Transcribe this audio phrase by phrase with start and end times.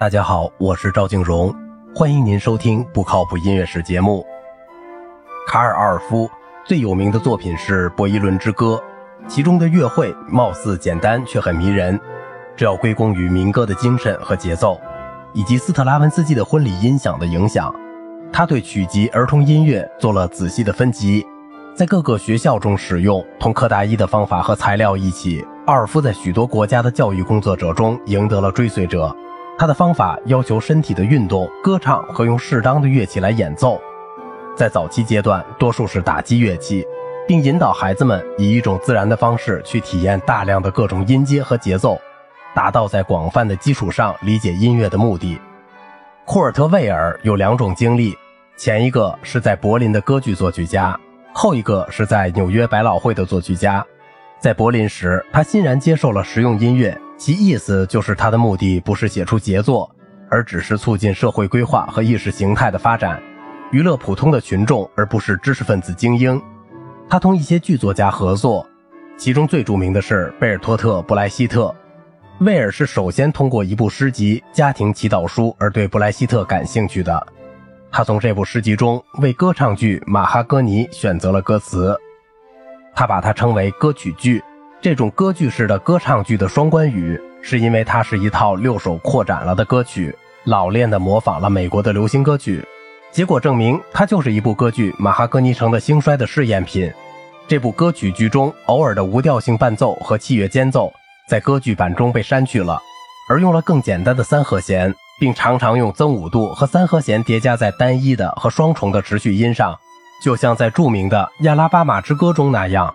[0.00, 1.54] 大家好，我是赵静荣，
[1.94, 4.26] 欢迎您收听不靠谱音乐史节目。
[5.46, 6.28] 卡尔·奥尔夫
[6.66, 8.82] 最有名的作品是《博伊伦之歌》，
[9.28, 11.98] 其中的乐会貌似简单却很迷人，
[12.56, 14.80] 这要归功于民歌的精神和节奏，
[15.32, 17.72] 以及斯特拉文斯基的婚礼音响的影响。
[18.32, 21.24] 他对曲集儿童音乐做了仔细的分级，
[21.72, 25.46] 在各个学校中使用，同柯达伊的方法和材料一起。
[25.66, 29.14] 奥尔夫在许多国家的教育工作者中赢得了追随者。
[29.56, 33.80] 他的方法要求身体的运动、歌唱和用适当的乐器来演奏。
[34.56, 36.84] 在早期阶段，多数是打击乐器，
[37.26, 41.96] 并引导孩子们以一种自然的方式去体验大量的各种音阶和节奏，
[42.52, 45.38] 达到在广泛的基础上理解音乐的目的。
[46.24, 48.16] 库尔特·魏尔有两种经历，
[48.56, 50.98] 前一个是在柏林的歌剧作曲家，
[51.32, 53.84] 后一个是在纽约百老汇的作曲家。
[54.40, 59.90] 在柏林时，他欣然接受了实用音乐，其意思就是他的目的不是写出杰作，
[60.28, 63.22] 而只是促进社会规划和意识形态的发展，
[63.70, 66.40] 娱乐普通的群众，而不是知识分子精英。
[67.08, 68.66] 他同一些剧作家合作，
[69.16, 71.74] 其中最著名的是贝尔托特·布莱希特。
[72.40, 77.26] 威尔是首先通过一部诗集《家庭祈祷书》而对布莱希特感兴趣的。
[77.92, 81.96] 他从这部诗集中为歌唱剧《马哈哥尼》选择了歌词。
[82.92, 84.42] 他把它称为歌曲剧，
[84.84, 92.62] 这种歌剧式的歌唱剧的双关语，是因为它是一套六首扩展了的歌曲，老练地模仿了美国的流行歌曲。
[93.10, 96.92] 结果证明，它就是一部歌剧《马哈哥尼城的兴衰》的试验品。
[97.48, 100.92] 这部歌曲剧中偶尔的无调性伴奏和器乐间奏，
[101.30, 102.78] 在歌剧版中被删去了，
[103.30, 109.74] 而用了更简单的三和弦，并常常用增五度和三和弦叠加在单一的和双重的持续音上。
[110.22, 112.94] 就像在著名的《亚拉巴马之歌》中那样，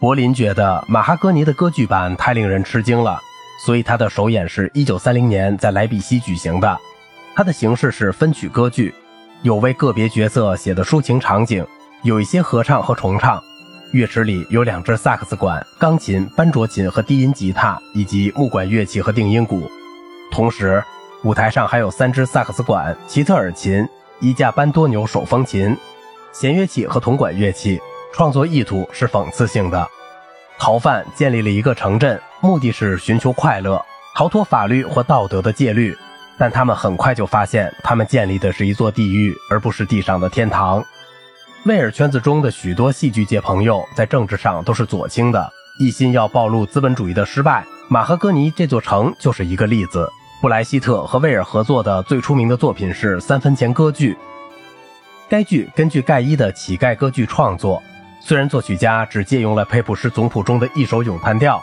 [0.00, 3.20] 柏林觉得马哈哥尼的歌剧版太令人吃惊了，
[3.66, 6.78] 所以他的首演是一九三零年在莱比锡举行的。
[7.34, 8.94] 它的形式是分曲歌剧，
[9.42, 11.66] 有为个别角色写的抒情场景，
[12.02, 13.42] 有一些合唱和重唱。
[13.92, 19.68] 乐池里有两支萨克斯管、钢琴、班卓琴和低音吉他，以及木管乐器和定音鼓。
[20.30, 20.80] 同时，
[21.24, 23.84] 舞台上还有三支萨克斯管、齐特尔琴、
[24.20, 25.76] 一架班多纽手风琴。
[26.32, 27.80] 弦乐器和铜管乐器
[28.12, 29.88] 创作意图是讽刺性的。
[30.58, 33.80] 逃犯建立了一个城镇，目的是寻求快乐，
[34.14, 35.96] 逃脱法律或道德的戒律。
[36.36, 40.84] 但他们很快就发现，他们建立的是一座地狱，而不是地上的天堂。
[41.64, 47.64] 威尔圈子中的许多戏剧界朋友在政治上都是左倾的，一心要暴露资本主义的失败。
[47.88, 50.08] 马赫哥尼这座城就是一个例子。
[50.40, 54.12] 布莱希特和威尔合作的最出名的作品是《三分钱歌剧》。
[55.28, 57.82] 该剧根据盖伊的乞丐歌剧创作，
[58.20, 61.62] 虽然作曲家只借用了佩普什总谱中的一首咏叹调。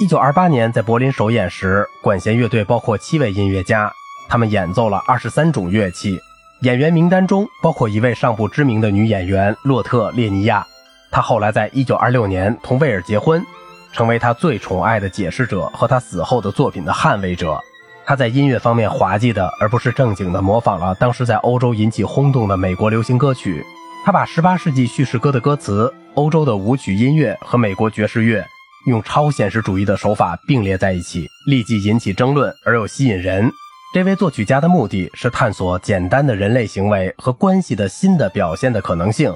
[0.00, 3.92] 一九二八年在柏林首演时，管弦乐队包括七位音乐家，
[4.28, 6.18] 他们演奏了二十三种乐器。
[6.62, 10.66] 演员名单中包括一位尚不知名的女演员洛特列尼亚，
[11.10, 13.44] 她后来在一九二六年同威尔结婚，
[13.92, 17.60] 成为他最宠爱的解释者和他死后的作品的捍卫者。
[18.04, 23.64] 他在音乐方面滑稽的，而不是正经的模仿了当时在欧洲引起轰动的美国流行歌曲。
[24.04, 28.44] 他把18世纪叙事歌的歌词、欧洲的舞曲音乐和美国爵士乐
[28.86, 33.48] 用超现实主义的手法并列在一起，立即引起争论而又吸引人。
[33.94, 39.32] 这位作曲家的目的是探索简单的人类行为和关系的新的表现的可能性。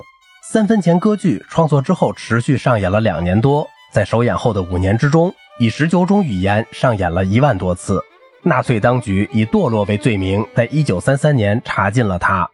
[0.51, 8.03] 三分钱歌剧创作之后持续上演了两年多，在首演后的五年之中，以十九种语言上演了一万多次。
[8.43, 12.49] 纳粹当局以堕落为罪名，在一九三三年查禁了他。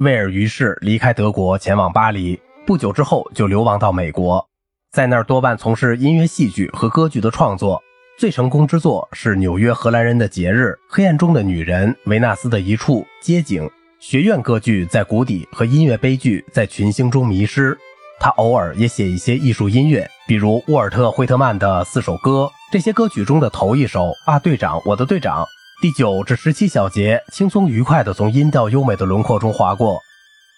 [0.00, 2.40] 威尔于是离开德国，前往巴黎。
[2.66, 4.44] 不久之后，就流亡到美国，
[4.90, 7.80] 在那儿多半从事音乐戏剧和歌剧的创作。
[8.18, 17.76] 最成功之作是纽约荷兰人的节日、黑暗中的女人、维纳斯的一处街景、学院歌剧在谷底和音乐悲剧在群星中迷失。
[18.18, 22.50] 他偶尔也写一些艺术音乐，比如沃尔特·惠特曼的四首歌。
[22.72, 25.44] 这些歌曲中的头一首啊，队长，我的队长，
[25.84, 30.00] 第九至十七小节轻松愉快地从音调优美的轮廓中划过，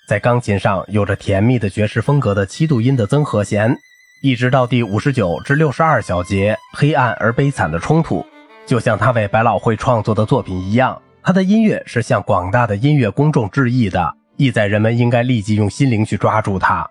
[0.07, 3.77] 在钢琴上有着甜蜜的爵士风格的七度音的增和弦，
[4.23, 8.25] 一直到第五十九至六十二小节黑暗而悲惨的冲突，
[8.67, 16.89] 就像他为百老汇创作的作品一样，他的音乐是向广大的音乐公众致意的，意在人们应该立即用心灵去抓住它。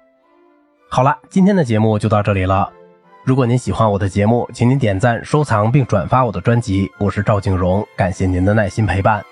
[0.90, 2.70] 好了，今天的节目就到这里了。
[3.26, 6.92] 如果您喜欢我的节目，请您点赞、收藏并转发我的专辑。
[7.00, 9.26] 我是赵静荣，感谢您的耐心陪伴。